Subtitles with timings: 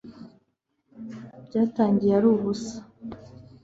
[1.45, 2.77] byatangiye ari ubusa